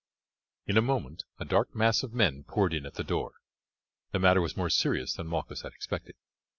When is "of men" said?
2.01-2.43